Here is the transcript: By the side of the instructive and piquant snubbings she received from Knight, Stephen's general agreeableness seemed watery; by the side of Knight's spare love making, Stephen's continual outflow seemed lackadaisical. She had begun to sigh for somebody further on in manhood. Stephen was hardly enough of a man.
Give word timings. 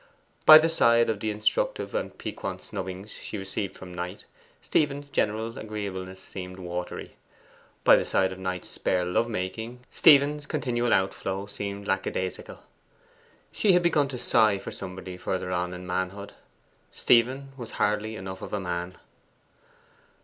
By 0.47 0.57
the 0.57 0.67
side 0.67 1.11
of 1.11 1.19
the 1.19 1.29
instructive 1.29 1.93
and 1.93 2.17
piquant 2.17 2.63
snubbings 2.63 3.11
she 3.11 3.37
received 3.37 3.77
from 3.77 3.93
Knight, 3.93 4.25
Stephen's 4.59 5.09
general 5.09 5.59
agreeableness 5.59 6.19
seemed 6.19 6.57
watery; 6.57 7.17
by 7.83 7.95
the 7.95 8.03
side 8.03 8.31
of 8.31 8.39
Knight's 8.39 8.69
spare 8.69 9.05
love 9.05 9.29
making, 9.29 9.81
Stephen's 9.91 10.47
continual 10.47 10.91
outflow 10.91 11.45
seemed 11.45 11.85
lackadaisical. 11.87 12.63
She 13.51 13.73
had 13.73 13.83
begun 13.83 14.07
to 14.07 14.17
sigh 14.17 14.57
for 14.57 14.71
somebody 14.71 15.17
further 15.17 15.51
on 15.51 15.71
in 15.71 15.85
manhood. 15.85 16.33
Stephen 16.91 17.51
was 17.55 17.73
hardly 17.77 18.15
enough 18.15 18.41
of 18.41 18.53
a 18.53 18.59
man. 18.59 18.97